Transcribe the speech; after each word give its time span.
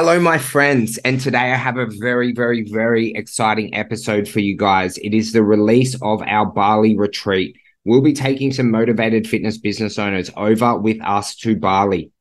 Hello, 0.00 0.20
my 0.20 0.38
friends. 0.38 0.96
And 0.98 1.20
today 1.20 1.50
I 1.50 1.56
have 1.56 1.76
a 1.76 1.88
very, 1.98 2.32
very, 2.32 2.62
very 2.62 3.10
exciting 3.16 3.74
episode 3.74 4.28
for 4.28 4.38
you 4.38 4.56
guys. 4.56 4.96
It 4.98 5.12
is 5.12 5.32
the 5.32 5.42
release 5.42 6.00
of 6.00 6.22
our 6.22 6.46
Bali 6.46 6.96
retreat. 6.96 7.56
We'll 7.84 8.00
be 8.00 8.12
taking 8.12 8.52
some 8.52 8.70
motivated 8.70 9.26
fitness 9.26 9.58
business 9.58 9.98
owners 9.98 10.30
over 10.36 10.78
with 10.78 11.02
us 11.02 11.34
to 11.38 11.56
Bali. 11.56 12.12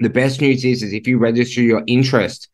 The 0.00 0.08
best 0.08 0.40
news 0.40 0.64
is, 0.64 0.82
is 0.82 0.94
if 0.94 1.06
you 1.06 1.18
register 1.18 1.60
your 1.60 1.82
interest 1.86 2.48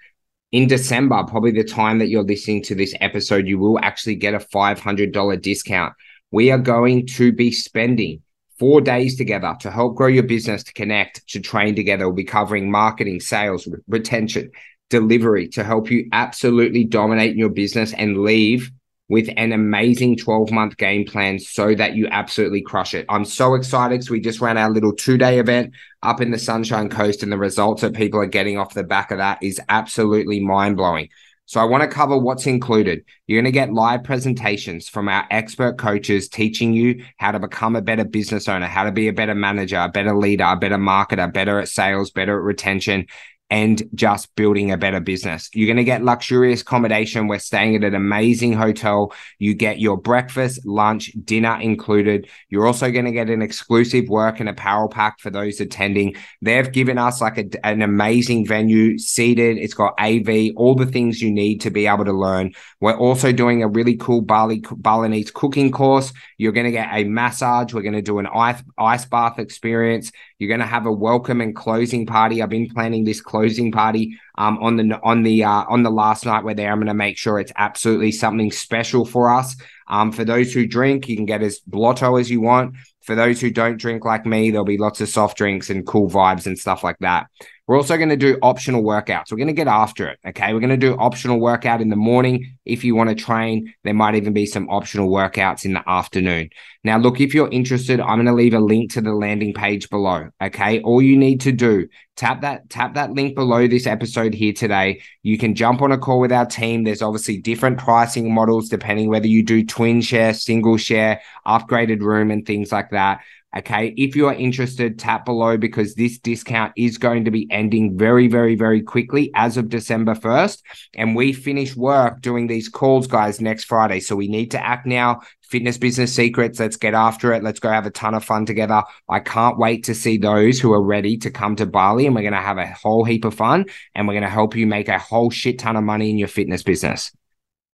in 0.51 0.67
December, 0.67 1.23
probably 1.23 1.53
the 1.53 1.63
time 1.63 2.01
that 2.01 2.09
you're 2.09 2.25
listening 2.25 2.65
to 2.65 2.75
this 2.75 2.97
episode, 3.01 3.47
you 3.47 3.61
will 3.61 3.79
actually 3.79 4.17
get 4.17 4.35
a 4.35 4.41
$500 4.41 5.41
discount. 5.41 5.95
We 6.33 6.51
are 6.51 6.59
going 6.59 7.07
to 7.15 7.31
be 7.31 7.53
spending 7.53 8.24
four 8.59 8.81
days 8.81 9.17
together 9.17 9.57
to 9.61 9.71
help 9.71 9.97
grow 9.97 10.07
your 10.07 10.23
business, 10.23 10.63
to 10.65 10.73
connect, 10.73 11.27
to 11.29 11.41
train 11.41 11.75
together. 11.75 12.07
We'll 12.07 12.15
be 12.15 12.25
covering 12.25 12.71
marketing, 12.71 13.21
sales, 13.21 13.67
re- 13.67 13.81
retention, 13.89 14.51
delivery 14.91 15.49
to 15.49 15.65
help 15.65 15.91
you 15.91 16.09
absolutely 16.13 16.85
dominate 16.85 17.37
your 17.37 17.49
business 17.49 17.93
and 17.93 18.23
leave 18.23 18.71
with 19.09 19.29
an 19.37 19.53
amazing 19.53 20.17
12 20.17 20.51
month 20.51 20.77
game 20.77 21.05
plan 21.05 21.39
so 21.39 21.75
that 21.75 21.95
you 21.95 22.07
absolutely 22.09 22.63
crush 22.63 22.95
it. 22.95 23.05
I'm 23.09 23.25
so 23.25 23.55
excited 23.55 23.97
because 23.97 24.11
we 24.11 24.21
just 24.21 24.41
ran 24.41 24.57
our 24.57 24.71
little 24.71 24.95
two 24.95 25.19
day 25.19 25.39
event 25.39 25.75
up 26.03 26.21
in 26.21 26.31
the 26.31 26.39
Sunshine 26.39 26.89
Coast, 26.89 27.23
and 27.23 27.31
the 27.31 27.39
results 27.39 27.83
that 27.83 27.95
people 27.95 28.21
are 28.21 28.27
getting 28.27 28.59
off 28.59 28.75
the 28.75 28.85
back 28.85 29.11
of 29.11 29.19
that 29.19 29.43
is 29.43 29.61
absolutely 29.69 30.41
mind 30.41 30.77
blowing. 30.77 31.09
So 31.47 31.61
I 31.61 31.65
want 31.65 31.83
to 31.83 31.89
cover 31.89 32.17
what's 32.17 32.47
included. 32.47 33.05
You're 33.27 33.43
going 33.43 33.53
to 33.53 33.53
get 33.53 33.73
live 33.73 34.03
presentations 34.03 34.89
from 34.89 35.09
our 35.09 35.27
expert 35.31 35.77
coaches 35.77 36.29
teaching 36.29 36.73
you 36.73 37.05
how 37.19 37.33
to 37.33 37.39
become 37.39 37.77
a 37.77 37.83
better 37.83 38.05
business 38.05 38.49
owner, 38.49 38.67
how 38.67 38.85
to 38.85 38.93
be 38.93 39.09
a 39.09 39.13
better 39.13 39.35
manager, 39.35 39.77
a 39.77 39.91
better 39.91 40.17
leader, 40.17 40.45
a 40.45 40.57
better 40.57 40.79
marketer, 40.79 41.31
better 41.33 41.59
at 41.59 41.69
sales, 41.69 42.11
better 42.11 42.39
at 42.39 42.45
retention, 42.45 43.07
and 43.51 43.83
just 43.95 44.35
building 44.37 44.73
a 44.73 44.77
better 44.77 45.01
business. 45.01 45.51
You're 45.53 45.67
going 45.67 45.77
to 45.77 45.85
get 45.85 46.03
luxurious 46.03 46.63
accommodation. 46.63 47.29
We're 47.29 47.39
staying 47.39 47.77
at 47.77 47.85
an 47.85 47.95
amazing 47.95 48.55
hotel. 48.55 49.13
You 49.39 49.55
get 49.55 49.79
your 49.79 49.97
breakfast, 49.97 50.67
lunch, 50.67 51.13
dinner 51.25 51.61
included. 51.61 52.29
You're 52.49 52.67
also 52.67 52.91
going 52.91 53.05
to 53.05 53.13
get 53.13 53.31
an 53.31 53.43
exclusive 53.43 54.09
work 54.09 54.41
and 54.41 54.49
apparel 54.49 54.89
pack 54.89 55.21
for 55.21 55.31
those 55.31 55.61
attending. 55.61 56.17
They've 56.41 56.73
given 56.73 56.97
us 56.97 57.21
like 57.21 57.39
a, 57.39 57.67
an 57.67 57.83
amazing 57.83 58.47
venue, 58.47 58.99
seated. 58.99 59.59
It's 59.59 59.75
got 59.75 59.95
AV, 60.01 60.53
all 60.57 60.75
the 60.75 60.87
things 60.87 61.21
you 61.21 61.31
need 61.31 61.61
to 61.61 61.71
be 61.71 61.87
able 61.87 62.07
to 62.07 62.13
learn. 62.13 62.55
We're 62.81 62.99
also 62.99 63.31
doing 63.31 63.63
a 63.63 63.69
really 63.69 63.97
cool 63.97 64.23
Bali 64.23 64.65
Balinese 64.69 65.31
cooking 65.31 65.71
course. 65.71 66.13
You're 66.39 66.53
going 66.53 66.67
to 66.67 66.73
get 66.73 66.89
a 66.91 67.05
massage. 67.05 67.73
We're 67.73 67.83
going 67.83 67.95
to 67.95 68.03
do 68.03 68.19
an 68.19 68.27
ice, 68.27 68.63
ice 68.79 69.05
bath 69.05 69.39
experience. 69.39 70.11
You're 70.41 70.49
going 70.49 70.61
to 70.61 70.67
have 70.67 70.87
a 70.87 70.93
welcome 70.93 71.41
and 71.41 71.55
closing 71.55 72.05
party. 72.05 72.43
I've 72.43 72.49
been 72.49 72.69
planning 72.69 73.05
this 73.05 73.21
closing 73.21 73.44
party 73.73 74.19
um, 74.37 74.59
on 74.59 74.77
the 74.77 75.01
on 75.03 75.23
the 75.23 75.45
uh, 75.45 75.65
on 75.69 75.83
the 75.83 75.91
last 75.91 76.27
night 76.27 76.45
we're 76.45 76.55
there. 76.55 76.71
I'm 76.71 76.79
going 76.79 76.87
to 76.87 76.95
make 76.95 77.19
sure 77.19 77.39
it's 77.39 77.53
absolutely 77.57 78.13
something 78.13 78.51
special 78.51 79.05
for 79.05 79.33
us. 79.33 79.57
Um, 79.89 80.13
for 80.13 80.25
those 80.25 80.53
who 80.53 80.67
drink, 80.67 81.09
you 81.09 81.17
can 81.17 81.27
get 81.27 81.43
as 81.43 81.59
blotto 81.61 82.17
as 82.17 82.31
you 82.31 82.41
want. 82.41 82.77
For 83.03 83.15
those 83.15 83.41
who 83.41 83.51
don't 83.51 83.77
drink 83.77 84.05
like 84.05 84.25
me, 84.25 84.51
there'll 84.51 84.65
be 84.65 84.79
lots 84.79 85.01
of 85.01 85.09
soft 85.09 85.37
drinks 85.37 85.69
and 85.69 85.87
cool 85.87 86.09
vibes 86.09 86.47
and 86.47 86.59
stuff 86.59 86.83
like 86.83 86.99
that. 87.01 87.27
We're 87.67 87.79
also 87.79 87.97
going 87.97 88.11
to 88.11 88.17
do 88.17 88.39
optional 88.43 88.83
workouts. 88.83 89.31
We're 89.31 89.39
going 89.39 89.47
to 89.47 89.55
get 89.55 89.69
after 89.69 90.09
it. 90.09 90.19
Okay. 90.27 90.53
We're 90.53 90.61
going 90.61 90.69
to 90.69 90.77
do 90.77 90.97
optional 90.97 91.41
workout 91.41 91.81
in 91.81 91.89
the 91.89 91.97
morning. 91.97 92.59
If 92.67 92.85
you 92.85 92.95
want 92.95 93.09
to 93.09 93.15
train, 93.15 93.73
there 93.85 93.95
might 93.95 94.17
even 94.17 94.35
be 94.35 94.45
some 94.45 94.69
optional 94.69 95.09
workouts 95.09 95.65
in 95.65 95.73
the 95.73 95.83
afternoon. 95.89 96.51
Now, 96.83 96.99
look, 96.99 97.21
if 97.21 97.33
you're 97.33 97.51
interested, 97.51 98.01
I'm 98.01 98.17
going 98.17 98.27
to 98.27 98.35
leave 98.35 98.53
a 98.53 98.61
link 98.61 98.93
to 98.93 99.01
the 99.01 99.15
landing 99.15 99.55
page 99.55 99.89
below. 99.89 100.29
Okay. 100.43 100.83
All 100.83 101.01
you 101.01 101.17
need 101.17 101.41
to 101.43 101.53
do, 101.53 101.89
tap 102.17 102.43
that, 102.43 102.69
tap 102.69 102.95
that 102.95 103.13
link 103.13 103.35
below 103.35 103.67
this 103.67 103.87
episode 103.87 104.35
here 104.35 104.53
today. 104.53 105.01
You 105.23 105.39
can 105.39 105.55
jump 105.55 105.81
on 105.81 105.91
a 105.91 105.97
call 105.97 106.21
with 106.21 106.33
our 106.33 106.47
team. 106.47 106.85
There's 106.85 107.01
obviously 107.01 107.41
different 107.41 107.79
pricing 107.79 108.35
models 108.35 108.69
depending 108.69 109.09
whether 109.09 109.27
you 109.27 109.43
do 109.43 109.65
twin 109.65 110.03
share, 110.03 110.35
single 110.35 110.77
share, 110.77 111.23
upgraded 111.47 112.03
room 112.03 112.31
and 112.31 112.45
things 112.45 112.71
like 112.71 112.91
that. 112.91 113.21
Okay. 113.57 113.95
If 113.97 114.17
you 114.17 114.27
are 114.27 114.35
interested, 114.35 114.99
tap 114.99 115.25
below 115.25 115.57
because 115.57 115.95
this 115.95 116.19
discount 116.19 116.73
is 116.77 116.99
going 116.99 117.25
to 117.25 117.31
be 117.31 117.47
ending 117.53 117.97
very, 117.97 118.27
very, 118.27 118.57
very 118.57 118.83
quickly 118.83 119.31
as 119.37 119.57
of 119.57 119.69
December 119.69 120.15
1st. 120.15 120.63
And 120.95 121.15
we 121.15 121.33
finish 121.33 121.77
work 121.77 122.21
doing 122.21 122.49
these 122.49 122.69
calls, 122.69 123.07
guys, 123.07 123.41
next 123.41 123.65
Friday. 123.65 124.01
So 124.01 124.17
we 124.17 124.27
need 124.27 124.51
to 124.53 124.67
act 124.67 124.87
now. 124.87 125.21
Fitness 125.43 125.79
business 125.79 126.13
secrets. 126.13 126.59
Let's 126.59 126.77
get 126.77 126.95
after 126.95 127.33
it. 127.33 127.45
Let's 127.45 127.61
go 127.61 127.69
have 127.69 127.87
a 127.87 127.91
ton 127.91 128.15
of 128.15 128.25
fun 128.25 128.45
together. 128.45 128.83
I 129.09 129.21
can't 129.21 129.57
wait 129.57 129.85
to 129.85 129.95
see 129.95 130.19
those 130.19 130.59
who 130.59 130.73
are 130.73 130.83
ready 130.83 131.17
to 131.19 131.31
come 131.31 131.55
to 131.57 131.67
Bali 131.67 132.07
and 132.07 132.15
we're 132.15 132.23
going 132.23 132.33
to 132.33 132.41
have 132.41 132.59
a 132.59 132.67
whole 132.67 133.05
heap 133.05 133.25
of 133.25 133.35
fun 133.35 133.67
and 133.95 134.09
we're 134.09 134.15
going 134.15 134.25
to 134.25 134.29
help 134.29 134.57
you 134.57 134.67
make 134.67 134.89
a 134.89 134.99
whole 134.99 135.31
shit 135.31 135.61
ton 135.61 135.77
of 135.77 135.85
money 135.85 136.11
in 136.11 136.19
your 136.19 136.29
fitness 136.29 136.65
business. 136.65 137.13